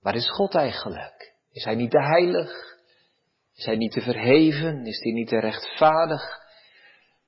Waar 0.00 0.14
is 0.14 0.30
God 0.30 0.54
eigenlijk? 0.54 1.31
Is 1.52 1.64
Hij 1.64 1.74
niet 1.74 1.90
te 1.90 2.02
heilig? 2.02 2.50
Is 3.54 3.64
Hij 3.64 3.76
niet 3.76 3.92
te 3.92 4.00
verheven? 4.00 4.86
Is 4.86 5.02
Hij 5.02 5.12
niet 5.12 5.28
te 5.28 5.40
rechtvaardig? 5.40 6.40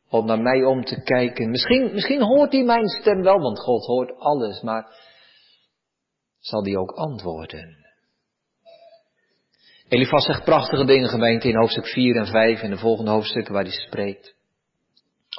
Om 0.08 0.26
naar 0.26 0.42
mij 0.42 0.64
om 0.64 0.84
te 0.84 1.02
kijken. 1.02 1.50
Misschien, 1.50 1.92
misschien 1.92 2.22
hoort 2.22 2.52
Hij 2.52 2.64
mijn 2.64 2.88
stem 2.88 3.22
wel, 3.22 3.38
want 3.38 3.60
God 3.60 3.86
hoort 3.86 4.18
alles, 4.18 4.60
maar 4.60 4.86
zal 6.38 6.64
Hij 6.64 6.76
ook 6.76 6.90
antwoorden? 6.90 7.84
Elifas 9.88 10.24
zegt 10.24 10.44
prachtige 10.44 10.84
dingen, 10.84 11.08
gemeente, 11.08 11.48
in 11.48 11.56
hoofdstuk 11.56 11.86
4 11.86 12.16
en 12.16 12.26
5 12.26 12.60
en 12.60 12.70
de 12.70 12.78
volgende 12.78 13.10
hoofdstukken 13.10 13.52
waar 13.54 13.62
hij 13.62 13.72
spreekt. 13.72 14.34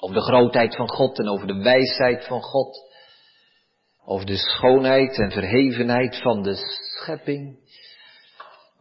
Over 0.01 0.15
de 0.15 0.21
grootheid 0.21 0.75
van 0.75 0.89
God 0.89 1.19
en 1.19 1.29
over 1.29 1.47
de 1.47 1.61
wijsheid 1.61 2.25
van 2.25 2.41
God. 2.41 2.93
Over 4.05 4.25
de 4.25 4.37
schoonheid 4.37 5.19
en 5.19 5.31
verhevenheid 5.31 6.21
van 6.21 6.43
de 6.43 6.55
schepping. 6.55 7.59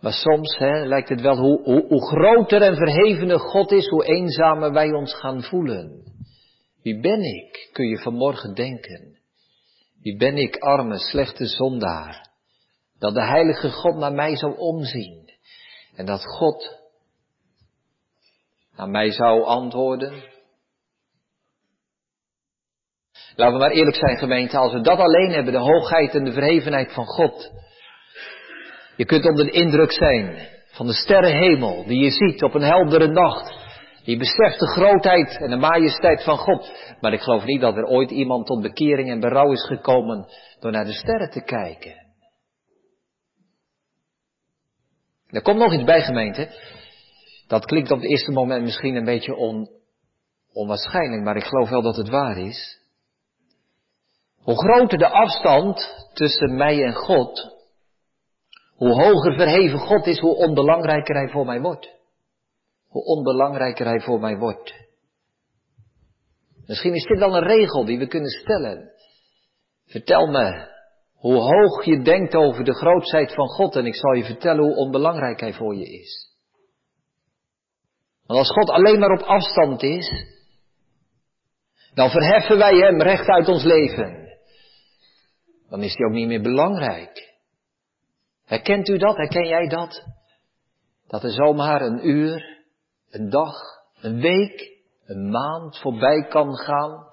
Maar 0.04 0.12
soms 0.12 0.58
hè, 0.58 0.84
lijkt 0.84 1.08
het 1.08 1.20
wel 1.20 1.36
hoe, 1.36 1.62
hoe, 1.62 1.86
hoe 1.86 2.06
groter 2.06 2.62
en 2.62 2.76
verhevener 2.76 3.38
God 3.38 3.72
is, 3.72 3.88
hoe 3.88 4.04
eenzamer 4.04 4.72
wij 4.72 4.92
ons 4.92 5.14
gaan 5.14 5.42
voelen. 5.42 6.02
Wie 6.82 7.00
ben 7.00 7.20
ik, 7.20 7.68
kun 7.72 7.88
je 7.88 7.98
vanmorgen 7.98 8.54
denken. 8.54 9.18
Wie 10.02 10.16
ben 10.16 10.36
ik, 10.36 10.56
arme, 10.56 10.98
slechte 10.98 11.46
zondaar, 11.46 12.30
dat 12.98 13.14
de 13.14 13.24
heilige 13.24 13.70
God 13.70 13.96
naar 13.96 14.12
mij 14.12 14.36
zou 14.36 14.56
omzien 14.56 15.30
en 15.96 16.06
dat 16.06 16.24
God 16.24 16.80
naar 18.76 18.90
mij 18.90 19.10
zou 19.10 19.42
antwoorden. 19.44 20.22
Laten 23.36 23.54
we 23.54 23.60
maar 23.60 23.70
eerlijk 23.70 23.96
zijn 23.96 24.16
gemeente, 24.16 24.56
als 24.56 24.72
we 24.72 24.80
dat 24.80 24.98
alleen 24.98 25.30
hebben, 25.30 25.52
de 25.52 25.58
hoogheid 25.58 26.14
en 26.14 26.24
de 26.24 26.32
verhevenheid 26.32 26.92
van 26.92 27.06
God, 27.06 27.52
je 28.96 29.04
kunt 29.04 29.24
onder 29.24 29.44
de 29.44 29.50
indruk 29.50 29.92
zijn 29.92 30.48
van 30.66 30.86
de 30.86 30.92
sterrenhemel 30.92 31.84
die 31.86 31.98
je 31.98 32.10
ziet 32.10 32.42
op 32.42 32.54
een 32.54 32.62
heldere 32.62 33.06
nacht. 33.06 33.62
Je 34.02 34.16
beseft 34.16 34.58
de 34.58 34.66
grootheid 34.66 35.36
en 35.36 35.50
de 35.50 35.56
majesteit 35.56 36.22
van 36.22 36.36
God. 36.36 36.72
Maar 37.00 37.12
ik 37.12 37.20
geloof 37.20 37.44
niet 37.44 37.60
dat 37.60 37.76
er 37.76 37.84
ooit 37.84 38.10
iemand 38.10 38.46
tot 38.46 38.62
bekering 38.62 39.10
en 39.10 39.20
berouw 39.20 39.52
is 39.52 39.66
gekomen 39.66 40.26
door 40.60 40.70
naar 40.70 40.84
de 40.84 40.92
sterren 40.92 41.30
te 41.30 41.42
kijken. 41.42 42.02
Er 45.28 45.42
komt 45.42 45.58
nog 45.58 45.72
iets 45.72 45.84
bij 45.84 46.02
gemeente. 46.02 46.48
Dat 47.46 47.64
klinkt 47.64 47.90
op 47.90 48.00
het 48.00 48.10
eerste 48.10 48.30
moment 48.30 48.62
misschien 48.62 48.96
een 48.96 49.04
beetje 49.04 49.36
on, 49.36 49.68
onwaarschijnlijk, 50.52 51.22
maar 51.22 51.36
ik 51.36 51.44
geloof 51.44 51.68
wel 51.68 51.82
dat 51.82 51.96
het 51.96 52.08
waar 52.08 52.38
is. 52.38 52.82
Hoe 54.36 54.56
groter 54.56 54.98
de 54.98 55.08
afstand 55.08 56.08
tussen 56.12 56.56
mij 56.56 56.84
en 56.84 56.94
God, 56.94 57.53
hoe 58.84 59.02
hoger 59.02 59.34
verheven 59.34 59.78
God 59.78 60.06
is, 60.06 60.18
hoe 60.18 60.36
onbelangrijker 60.36 61.14
Hij 61.14 61.28
voor 61.28 61.44
mij 61.44 61.60
wordt. 61.60 61.92
Hoe 62.88 63.04
onbelangrijker 63.04 63.86
Hij 63.86 64.00
voor 64.00 64.20
mij 64.20 64.36
wordt. 64.36 64.74
Misschien 66.66 66.94
is 66.94 67.04
dit 67.04 67.18
wel 67.18 67.36
een 67.36 67.46
regel 67.46 67.84
die 67.84 67.98
we 67.98 68.06
kunnen 68.06 68.30
stellen. 68.30 68.90
Vertel 69.86 70.26
me 70.26 70.72
hoe 71.14 71.34
hoog 71.34 71.84
je 71.84 72.02
denkt 72.02 72.34
over 72.34 72.64
de 72.64 72.74
grootheid 72.74 73.34
van 73.34 73.48
God 73.48 73.76
en 73.76 73.86
ik 73.86 73.94
zal 73.96 74.12
je 74.12 74.24
vertellen 74.24 74.64
hoe 74.64 74.76
onbelangrijk 74.76 75.40
Hij 75.40 75.52
voor 75.52 75.74
je 75.74 75.90
is. 76.00 76.32
Want 78.26 78.38
als 78.38 78.50
God 78.50 78.68
alleen 78.68 78.98
maar 78.98 79.12
op 79.12 79.26
afstand 79.26 79.82
is, 79.82 80.10
dan 81.94 82.10
verheffen 82.10 82.58
wij 82.58 82.74
Hem 82.74 83.02
recht 83.02 83.28
uit 83.28 83.48
ons 83.48 83.64
leven. 83.64 84.38
Dan 85.68 85.82
is 85.82 85.94
Hij 85.94 86.06
ook 86.06 86.12
niet 86.12 86.28
meer 86.28 86.42
belangrijk. 86.42 87.33
Herkent 88.44 88.88
u 88.88 88.98
dat? 88.98 89.16
Herken 89.16 89.46
jij 89.46 89.66
dat? 89.68 90.04
Dat 91.06 91.22
er 91.22 91.30
zomaar 91.30 91.80
een 91.82 92.08
uur, 92.08 92.62
een 93.10 93.30
dag, 93.30 93.54
een 94.00 94.20
week, 94.20 94.82
een 95.04 95.30
maand 95.30 95.78
voorbij 95.78 96.26
kan 96.28 96.56
gaan. 96.56 97.08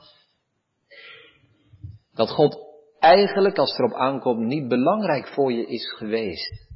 Dat 2.14 2.30
God 2.30 2.58
eigenlijk, 3.00 3.58
als 3.58 3.70
het 3.70 3.80
erop 3.80 3.94
aankomt, 3.94 4.46
niet 4.46 4.68
belangrijk 4.68 5.28
voor 5.28 5.52
je 5.52 5.68
is 5.68 5.94
geweest. 5.98 6.70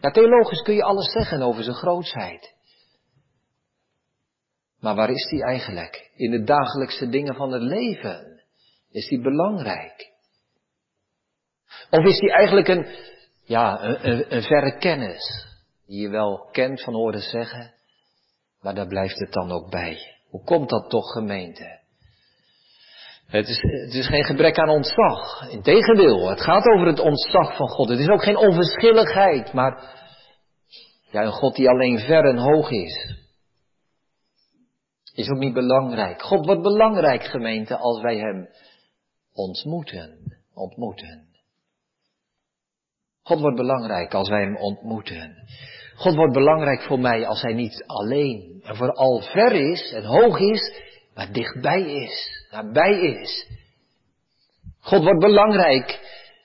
Ja, 0.00 0.10
theologisch 0.10 0.62
kun 0.62 0.74
je 0.74 0.82
alles 0.82 1.12
zeggen 1.12 1.42
over 1.42 1.62
zijn 1.62 1.76
grootheid. 1.76 2.54
Maar 4.80 4.94
waar 4.94 5.10
is 5.10 5.28
die 5.30 5.44
eigenlijk? 5.44 6.10
In 6.14 6.30
de 6.30 6.42
dagelijkse 6.42 7.08
dingen 7.08 7.34
van 7.34 7.52
het 7.52 7.62
leven. 7.62 8.42
Is 8.90 9.08
die 9.08 9.20
belangrijk? 9.20 10.11
Of 11.90 12.04
is 12.04 12.18
die 12.18 12.32
eigenlijk 12.32 12.68
een, 12.68 12.86
ja, 13.44 13.82
een, 13.82 14.34
een, 14.34 14.42
verre 14.42 14.78
kennis, 14.78 15.46
die 15.86 16.00
je 16.00 16.08
wel 16.08 16.48
kent 16.52 16.82
van 16.82 16.94
horen 16.94 17.20
zeggen, 17.20 17.74
maar 18.60 18.74
daar 18.74 18.86
blijft 18.86 19.18
het 19.18 19.32
dan 19.32 19.52
ook 19.52 19.70
bij. 19.70 19.98
Hoe 20.28 20.44
komt 20.44 20.68
dat 20.68 20.90
toch, 20.90 21.12
gemeente? 21.12 21.80
Het 23.26 23.48
is, 23.48 23.60
het 23.62 23.94
is 23.94 24.06
geen 24.06 24.24
gebrek 24.24 24.58
aan 24.58 24.68
ontzag. 24.68 25.50
Integendeel, 25.50 26.28
het 26.28 26.40
gaat 26.40 26.66
over 26.66 26.86
het 26.86 27.00
ontzag 27.00 27.56
van 27.56 27.68
God. 27.68 27.88
Het 27.88 27.98
is 27.98 28.08
ook 28.08 28.22
geen 28.22 28.36
onverschilligheid, 28.36 29.52
maar 29.52 30.00
ja, 31.10 31.22
een 31.22 31.32
God 31.32 31.54
die 31.54 31.68
alleen 31.68 31.98
ver 31.98 32.24
en 32.24 32.38
hoog 32.38 32.70
is. 32.70 33.20
Is 35.14 35.28
ook 35.28 35.38
niet 35.38 35.54
belangrijk. 35.54 36.22
God 36.22 36.46
wordt 36.46 36.62
belangrijk, 36.62 37.24
gemeente, 37.24 37.76
als 37.76 38.00
wij 38.00 38.16
Hem 38.16 38.48
ontmoeten. 39.32 40.38
Ontmoeten. 40.54 41.31
God 43.22 43.40
wordt 43.40 43.56
belangrijk 43.56 44.14
als 44.14 44.28
wij 44.28 44.40
Hem 44.40 44.56
ontmoeten. 44.56 45.34
God 45.94 46.14
wordt 46.14 46.32
belangrijk 46.32 46.82
voor 46.82 47.00
mij 47.00 47.26
als 47.26 47.42
Hij 47.42 47.52
niet 47.52 47.84
alleen 47.86 48.60
en 48.62 48.76
vooral 48.76 49.20
ver 49.20 49.52
is 49.52 49.92
en 49.92 50.04
hoog 50.04 50.38
is, 50.38 50.80
maar 51.14 51.32
dichtbij 51.32 51.82
is, 51.82 52.46
nabij 52.50 53.00
is. 53.00 53.46
God 54.80 55.02
wordt 55.02 55.20
belangrijk 55.20 56.00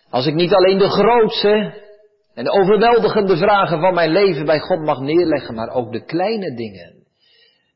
als 0.10 0.26
ik 0.26 0.34
niet 0.34 0.54
alleen 0.54 0.78
de 0.78 0.90
grootste 0.90 1.86
en 2.34 2.52
overweldigende 2.52 3.38
vragen 3.38 3.80
van 3.80 3.94
mijn 3.94 4.12
leven 4.12 4.46
bij 4.46 4.60
God 4.60 4.80
mag 4.80 5.00
neerleggen, 5.00 5.56
maar 5.56 5.70
ook 5.70 5.92
de 5.92 6.06
kleine 6.06 6.56
dingen 6.56 7.06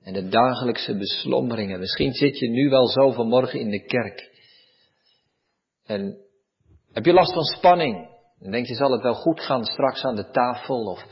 en 0.04 0.14
de 0.14 0.28
dagelijkse 0.28 0.98
beslommeringen. 0.98 1.80
Misschien 1.80 2.14
zit 2.14 2.40
je 2.40 2.50
nu 2.50 2.70
wel 2.70 2.88
zo 2.88 3.12
vanmorgen 3.12 3.60
in 3.60 3.70
de 3.70 3.86
kerk 3.86 4.30
en 5.86 6.18
heb 6.92 7.06
je 7.06 7.14
last 7.14 7.34
van 7.34 7.44
spanning. 7.44 8.11
Dan 8.42 8.52
denk 8.52 8.68
je, 8.68 8.76
zal 8.76 8.92
het 8.92 9.02
wel 9.02 9.14
goed 9.14 9.42
gaan 9.42 9.64
straks 9.64 10.04
aan 10.04 10.16
de 10.16 10.30
tafel? 10.30 10.86
Of 10.86 11.06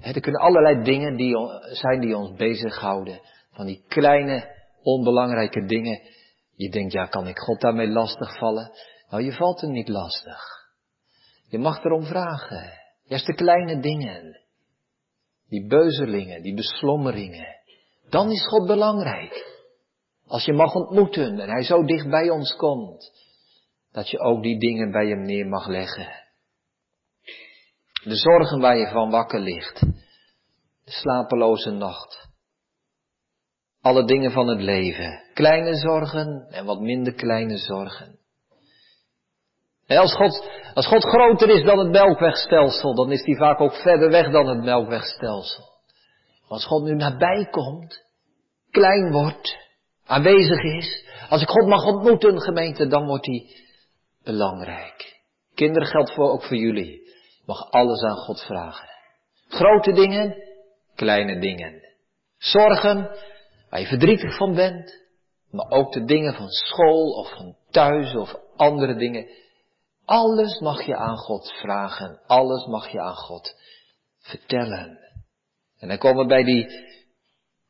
hè, 0.00 0.12
er 0.12 0.20
kunnen 0.20 0.40
allerlei 0.40 0.82
dingen 0.82 1.16
die, 1.16 1.36
zijn 1.72 2.00
die 2.00 2.16
ons 2.16 2.36
bezighouden. 2.36 3.20
Van 3.52 3.66
die 3.66 3.84
kleine, 3.88 4.56
onbelangrijke 4.82 5.64
dingen. 5.64 6.00
Je 6.54 6.70
denkt, 6.70 6.92
ja, 6.92 7.06
kan 7.06 7.26
ik 7.26 7.38
God 7.38 7.60
daarmee 7.60 7.88
lastigvallen? 7.88 8.70
Nou, 9.10 9.22
je 9.22 9.32
valt 9.32 9.62
er 9.62 9.68
niet 9.68 9.88
lastig. 9.88 10.40
Je 11.48 11.58
mag 11.58 11.84
erom 11.84 12.04
vragen. 12.04 12.72
Juist 13.04 13.26
de 13.26 13.34
kleine 13.34 13.80
dingen. 13.80 14.40
Die 15.48 15.66
beuzelingen, 15.66 16.42
die 16.42 16.54
beslommeringen. 16.54 17.46
Dan 18.08 18.30
is 18.30 18.46
God 18.46 18.66
belangrijk. 18.66 19.60
Als 20.26 20.44
je 20.44 20.52
mag 20.52 20.74
ontmoeten 20.74 21.40
en 21.40 21.50
Hij 21.50 21.62
zo 21.62 21.84
dicht 21.84 22.10
bij 22.10 22.30
ons 22.30 22.56
komt. 22.56 23.12
Dat 23.92 24.10
je 24.10 24.18
ook 24.18 24.42
die 24.42 24.58
dingen 24.58 24.90
bij 24.90 25.06
Hem 25.06 25.22
neer 25.22 25.46
mag 25.46 25.66
leggen. 25.66 26.21
De 28.04 28.16
zorgen 28.16 28.60
waar 28.60 28.76
je 28.76 28.88
van 28.88 29.10
wakker 29.10 29.40
ligt. 29.40 29.80
De 30.84 30.90
slapeloze 30.90 31.70
nacht. 31.70 32.28
Alle 33.80 34.04
dingen 34.04 34.30
van 34.30 34.48
het 34.48 34.60
leven. 34.60 35.22
Kleine 35.34 35.74
zorgen 35.74 36.46
en 36.50 36.64
wat 36.64 36.80
minder 36.80 37.14
kleine 37.14 37.56
zorgen. 37.56 38.18
En 39.86 39.98
als 39.98 40.14
God, 40.14 40.50
als 40.74 40.86
God 40.86 41.04
groter 41.04 41.48
is 41.48 41.64
dan 41.64 41.78
het 41.78 41.90
melkwegstelsel, 41.90 42.94
dan 42.94 43.12
is 43.12 43.24
hij 43.24 43.34
vaak 43.34 43.60
ook 43.60 43.74
verder 43.74 44.10
weg 44.10 44.30
dan 44.30 44.46
het 44.46 44.64
melkwegstelsel. 44.64 45.64
Als 46.48 46.66
God 46.66 46.82
nu 46.82 46.94
nabij 46.94 47.48
komt, 47.50 48.04
klein 48.70 49.12
wordt, 49.12 49.56
aanwezig 50.06 50.62
is, 50.62 51.06
als 51.28 51.42
ik 51.42 51.48
God 51.48 51.66
mag 51.68 51.84
ontmoeten, 51.84 52.40
gemeente, 52.40 52.86
dan 52.86 53.06
wordt 53.06 53.26
hij 53.26 53.46
belangrijk. 54.24 55.20
Kinderen 55.54 55.88
geldt 55.88 56.14
voor, 56.14 56.30
ook 56.30 56.44
voor 56.44 56.56
jullie. 56.56 57.01
Mag 57.46 57.70
alles 57.70 58.02
aan 58.02 58.16
God 58.16 58.40
vragen. 58.40 58.88
Grote 59.48 59.92
dingen, 59.92 60.36
kleine 60.94 61.40
dingen. 61.40 61.82
Zorgen, 62.38 63.10
waar 63.70 63.80
je 63.80 63.86
verdrietig 63.86 64.36
van 64.36 64.54
bent, 64.54 65.00
maar 65.50 65.70
ook 65.70 65.92
de 65.92 66.04
dingen 66.04 66.34
van 66.34 66.48
school 66.48 67.10
of 67.10 67.34
van 67.36 67.56
thuis 67.70 68.14
of 68.14 68.34
andere 68.56 68.94
dingen. 68.94 69.28
Alles 70.04 70.60
mag 70.60 70.82
je 70.82 70.96
aan 70.96 71.16
God 71.16 71.52
vragen, 71.52 72.20
alles 72.26 72.66
mag 72.66 72.88
je 72.88 73.00
aan 73.00 73.16
God 73.16 73.54
vertellen. 74.18 74.98
En 75.78 75.88
dan 75.88 75.98
komen 75.98 76.22
we 76.22 76.28
bij 76.28 76.44
die 76.44 76.66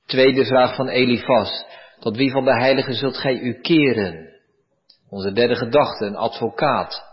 tweede 0.06 0.44
vraag 0.44 0.74
van 0.74 0.88
Elifas. 0.88 1.64
Tot 1.98 2.16
wie 2.16 2.30
van 2.30 2.44
de 2.44 2.58
heiligen 2.58 2.94
zult 2.94 3.16
gij 3.16 3.38
u 3.38 3.60
keren? 3.60 4.40
Onze 5.08 5.32
derde 5.32 5.56
gedachte, 5.56 6.04
een 6.04 6.16
advocaat. 6.16 7.04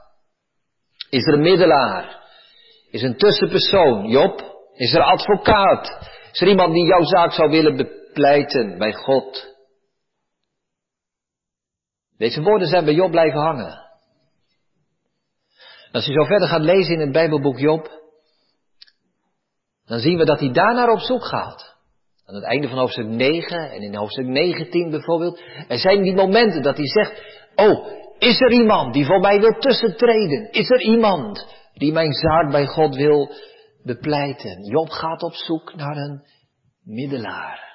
Is 1.09 1.25
er 1.25 1.33
een 1.33 1.41
middelaar? 1.41 2.18
Is 2.89 3.01
een 3.01 3.17
tussenpersoon? 3.17 4.07
Job? 4.07 4.57
Is 4.73 4.93
er 4.93 5.01
advocaat? 5.01 6.07
Is 6.31 6.41
er 6.41 6.47
iemand 6.47 6.73
die 6.73 6.85
jouw 6.85 7.03
zaak 7.03 7.31
zou 7.31 7.49
willen 7.49 7.75
bepleiten 7.75 8.77
bij 8.77 8.93
God? 8.93 9.57
Deze 12.17 12.41
woorden 12.41 12.67
zijn 12.67 12.85
bij 12.85 12.93
Job 12.93 13.11
blijven 13.11 13.39
hangen. 13.39 13.87
Als 15.91 16.05
je 16.05 16.13
zo 16.13 16.23
verder 16.23 16.47
gaat 16.47 16.61
lezen 16.61 16.93
in 16.93 16.99
het 16.99 17.11
Bijbelboek 17.11 17.59
Job, 17.59 17.89
dan 19.85 19.99
zien 19.99 20.17
we 20.17 20.25
dat 20.25 20.39
hij 20.39 20.51
daarnaar 20.51 20.89
op 20.89 20.99
zoek 20.99 21.25
gaat. 21.25 21.75
Aan 22.25 22.35
het 22.35 22.43
einde 22.43 22.67
van 22.67 22.77
hoofdstuk 22.77 23.05
9 23.05 23.71
en 23.71 23.81
in 23.81 23.95
hoofdstuk 23.95 24.25
19 24.25 24.89
bijvoorbeeld. 24.89 25.41
Er 25.67 25.77
zijn 25.77 26.01
die 26.01 26.15
momenten 26.15 26.61
dat 26.61 26.77
hij 26.77 26.87
zegt, 26.87 27.41
oh, 27.55 27.87
is 28.17 28.41
er 28.41 28.51
iemand 28.51 28.93
die 28.93 29.05
voor 29.05 29.19
mij 29.19 29.39
wil 29.39 29.59
tussentreden? 29.59 30.51
Is 30.51 30.69
er 30.69 30.81
iemand 30.81 31.45
die 31.79 31.91
mijn 31.91 32.13
zaak 32.13 32.51
bij 32.51 32.65
God 32.65 32.95
wil 32.95 33.31
bepleiten? 33.83 34.63
Job 34.63 34.89
gaat 34.89 35.23
op 35.23 35.33
zoek 35.33 35.75
naar 35.75 35.97
een 35.97 36.23
middelaar. 36.83 37.67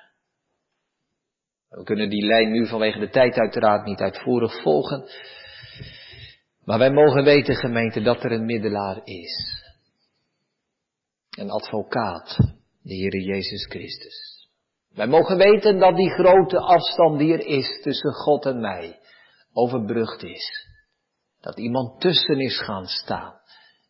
We 1.68 1.82
kunnen 1.82 2.08
die 2.08 2.26
lijn 2.26 2.50
nu 2.50 2.66
vanwege 2.66 2.98
de 2.98 3.08
tijd 3.08 3.34
uiteraard 3.34 3.84
niet 3.84 4.00
uitvoerig 4.00 4.62
volgen. 4.62 5.04
Maar 6.64 6.78
wij 6.78 6.90
mogen 6.90 7.24
weten, 7.24 7.54
gemeente, 7.54 8.02
dat 8.02 8.24
er 8.24 8.32
een 8.32 8.44
middelaar 8.44 9.00
is. 9.04 9.62
Een 11.38 11.50
advocaat, 11.50 12.36
de 12.82 12.94
Heer 12.94 13.20
Jezus 13.20 13.66
Christus. 13.66 14.48
Wij 14.94 15.06
mogen 15.06 15.36
weten 15.36 15.78
dat 15.78 15.96
die 15.96 16.10
grote 16.10 16.58
afstand 16.58 17.18
die 17.18 17.32
er 17.32 17.46
is 17.46 17.80
tussen 17.82 18.12
God 18.12 18.46
en 18.46 18.60
mij 18.60 19.00
overbrugd 19.52 20.22
is. 20.22 20.68
Dat 21.40 21.58
iemand 21.58 22.00
tussen 22.00 22.40
is 22.40 22.60
gaan 22.60 22.86
staan. 22.86 23.40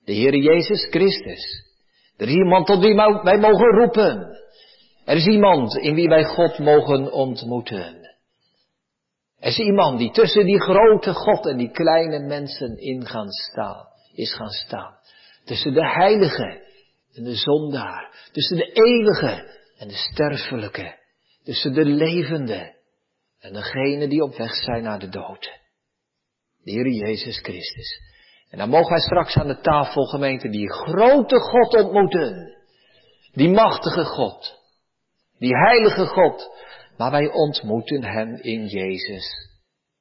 De 0.05 0.13
Heer 0.13 0.37
Jezus 0.37 0.87
Christus. 0.91 1.63
Er 2.17 2.29
is 2.29 2.35
iemand 2.35 2.67
tot 2.67 2.83
wie 2.83 2.95
wij 3.23 3.39
mogen 3.39 3.79
roepen. 3.79 4.39
Er 5.05 5.17
is 5.17 5.27
iemand 5.27 5.77
in 5.77 5.95
wie 5.95 6.09
wij 6.09 6.25
God 6.25 6.59
mogen 6.59 7.13
ontmoeten. 7.13 8.03
Er 9.39 9.51
is 9.51 9.59
iemand 9.59 9.99
die 9.99 10.11
tussen 10.11 10.45
die 10.45 10.61
grote 10.61 11.13
God 11.13 11.47
en 11.47 11.57
die 11.57 11.71
kleine 11.71 12.19
mensen 12.19 12.79
in 12.79 13.07
gaan 13.07 13.31
staan, 13.31 13.87
is 14.15 14.35
gaan 14.35 14.51
staan. 14.51 14.95
Tussen 15.45 15.73
de 15.73 15.89
heilige 15.89 16.63
en 17.15 17.25
de 17.25 17.35
zondaar. 17.35 18.29
Tussen 18.33 18.57
de 18.57 18.73
eeuwige 18.73 19.61
en 19.79 19.89
de 19.89 19.95
sterfelijke. 19.95 20.99
Tussen 21.43 21.73
de 21.73 21.85
levende 21.85 22.75
en 23.41 23.53
degene 23.53 24.09
die 24.09 24.23
op 24.23 24.37
weg 24.37 24.55
zijn 24.55 24.83
naar 24.83 24.99
de 24.99 25.09
dood. 25.09 25.51
De 26.63 26.71
Heer 26.71 26.89
Jezus 26.89 27.39
Christus. 27.39 28.14
En 28.55 28.61
dan 28.61 28.69
mogen 28.69 28.91
wij 28.91 29.01
straks 29.01 29.37
aan 29.37 29.47
de 29.47 29.61
tafel 29.61 30.05
gemeente 30.05 30.49
die 30.49 30.73
grote 30.73 31.39
God 31.39 31.75
ontmoeten. 31.75 32.57
Die 33.33 33.49
machtige 33.49 34.05
God. 34.05 34.61
Die 35.39 35.57
heilige 35.57 36.07
God 36.07 36.51
maar 36.97 37.11
wij 37.11 37.33
ontmoeten 37.33 38.05
Hem 38.05 38.35
in 38.35 38.67
Jezus 38.67 39.49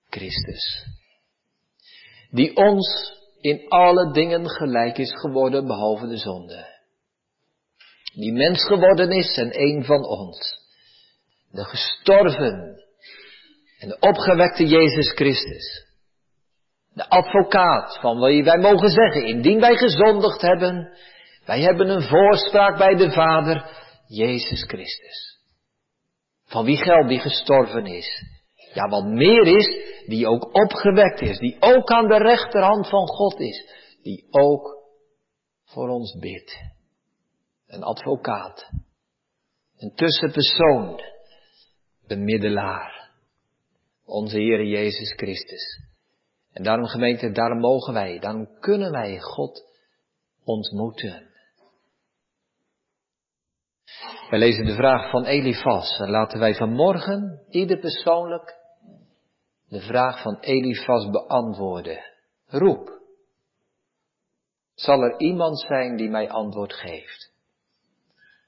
Christus. 0.10 0.86
Die 2.30 2.56
ons 2.56 3.14
in 3.42 3.70
alle 3.70 4.12
dingen 4.12 4.50
gelijk 4.50 4.98
is 4.98 5.14
geworden 5.20 5.68
behalve 5.68 6.08
de 6.08 6.18
zonde. 6.18 6.82
Die 8.14 8.34
mens 8.34 8.66
geworden 8.66 9.12
is 9.12 9.38
en 9.38 9.62
een 9.62 9.86
van 9.86 10.06
ons. 10.06 10.60
De 11.52 11.64
gestorven 11.64 12.84
en 13.80 13.88
de 13.88 14.00
opgewekte 14.00 14.66
Jezus 14.68 15.12
Christus. 15.12 15.92
De 16.94 17.10
advocaat 17.10 17.98
van 18.00 18.20
wie 18.20 18.44
wij 18.44 18.58
mogen 18.58 18.90
zeggen, 18.90 19.26
indien 19.26 19.60
wij 19.60 19.76
gezondigd 19.76 20.42
hebben, 20.42 20.98
wij 21.46 21.62
hebben 21.62 21.90
een 21.90 22.02
voorspraak 22.02 22.78
bij 22.78 22.96
de 22.96 23.12
Vader, 23.12 23.66
Jezus 24.08 24.64
Christus. 24.64 25.42
Van 26.46 26.66
wie 26.66 26.78
geldt 26.78 27.10
die 27.10 27.20
gestorven 27.20 27.86
is? 27.86 28.24
Ja, 28.74 28.88
wat 28.88 29.06
meer 29.06 29.48
is, 29.48 29.96
die 30.06 30.28
ook 30.28 30.56
opgewekt 30.64 31.22
is, 31.22 31.38
die 31.38 31.58
ook 31.60 31.90
aan 31.90 32.08
de 32.08 32.18
rechterhand 32.18 32.90
van 32.90 33.08
God 33.08 33.40
is, 33.40 33.72
die 34.02 34.28
ook 34.30 34.84
voor 35.66 35.90
ons 35.90 36.18
bidt. 36.20 36.58
Een 37.68 37.84
advocaat, 37.84 38.70
een 39.78 39.96
tussenpersoon, 39.96 41.02
een 42.08 42.24
middelaar, 42.24 43.10
onze 44.06 44.38
Heer 44.38 44.66
Jezus 44.66 45.14
Christus. 45.14 45.92
En 46.54 46.64
daarom 46.64 46.86
gemeente, 46.86 47.32
daarom 47.32 47.60
mogen 47.60 47.94
wij, 47.94 48.20
daarom 48.20 48.60
kunnen 48.60 48.92
wij 48.92 49.20
God 49.20 49.64
ontmoeten. 50.44 51.32
Wij 54.30 54.40
lezen 54.40 54.66
de 54.66 54.76
vraag 54.76 55.10
van 55.10 55.26
Elifas 55.26 56.00
en 56.00 56.10
laten 56.10 56.40
wij 56.40 56.56
vanmorgen 56.56 57.46
ieder 57.50 57.80
persoonlijk 57.80 58.56
de 59.68 59.82
vraag 59.82 60.22
van 60.22 60.40
Elifas 60.40 61.10
beantwoorden. 61.10 62.04
Roep. 62.46 63.02
Zal 64.74 65.02
er 65.02 65.20
iemand 65.20 65.60
zijn 65.60 65.96
die 65.96 66.10
mij 66.10 66.30
antwoord 66.30 66.74
geeft? 66.74 67.32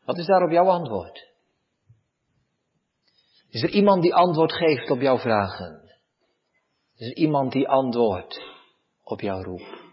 Wat 0.06 0.18
is 0.18 0.26
daarop 0.26 0.52
jouw 0.52 0.68
antwoord? 0.68 1.34
Is 3.50 3.64
er 3.64 3.70
iemand 3.70 4.02
die 4.02 4.14
antwoord 4.14 4.54
geeft 4.54 4.90
op 4.90 5.02
jouw 5.02 5.18
vragen? 5.18 5.85
Is 6.98 7.10
iemand 7.10 7.52
die 7.52 7.68
antwoordt 7.68 8.42
op 9.04 9.22
jouw 9.22 9.42
roep? 9.42 9.84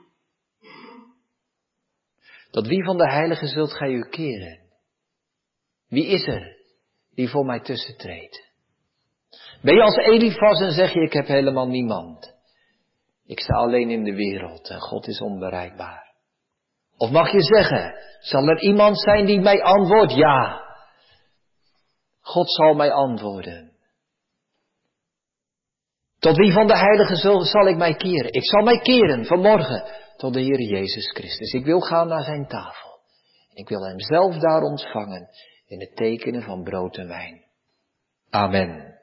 Tot 2.50 2.66
wie 2.66 2.84
van 2.84 2.96
de 2.96 3.10
heiligen 3.10 3.48
zult 3.48 3.72
gij 3.72 3.88
u 3.88 4.08
keren? 4.08 4.60
Wie 5.88 6.06
is 6.06 6.26
er 6.26 6.56
die 7.14 7.28
voor 7.28 7.44
mij 7.44 7.60
tussentreedt? 7.60 8.50
Ben 9.62 9.74
je 9.74 9.82
als 9.82 9.96
Elifas 9.96 10.60
en 10.60 10.72
zeg 10.72 10.92
je 10.92 11.00
ik 11.00 11.12
heb 11.12 11.26
helemaal 11.26 11.68
niemand? 11.68 12.34
Ik 13.26 13.40
sta 13.40 13.54
alleen 13.54 13.90
in 13.90 14.04
de 14.04 14.14
wereld 14.14 14.68
en 14.68 14.80
God 14.80 15.06
is 15.06 15.20
onbereikbaar. 15.20 16.14
Of 16.96 17.10
mag 17.10 17.32
je 17.32 17.42
zeggen, 17.42 17.94
zal 18.20 18.48
er 18.48 18.60
iemand 18.60 19.00
zijn 19.00 19.26
die 19.26 19.40
mij 19.40 19.62
antwoordt? 19.62 20.12
Ja. 20.12 20.62
God 22.20 22.50
zal 22.50 22.74
mij 22.74 22.92
antwoorden. 22.92 23.71
Tot 26.22 26.36
wie 26.36 26.52
van 26.52 26.66
de 26.66 26.78
heiligen 26.78 27.16
zal, 27.16 27.40
zal 27.40 27.66
ik 27.66 27.76
mij 27.76 27.94
keren? 27.94 28.32
Ik 28.32 28.44
zal 28.44 28.62
mij 28.62 28.78
keren 28.78 29.24
vanmorgen 29.24 29.84
tot 30.16 30.32
de 30.32 30.40
Heer 30.40 30.60
Jezus 30.60 31.10
Christus. 31.10 31.52
Ik 31.52 31.64
wil 31.64 31.80
gaan 31.80 32.08
naar 32.08 32.22
zijn 32.22 32.46
tafel. 32.46 32.90
Ik 33.54 33.68
wil 33.68 33.86
hem 33.86 34.00
zelf 34.00 34.36
daar 34.36 34.62
ontvangen 34.62 35.28
in 35.66 35.80
het 35.80 35.96
tekenen 35.96 36.42
van 36.42 36.62
brood 36.62 36.96
en 36.96 37.08
wijn. 37.08 37.44
Amen. 38.30 39.00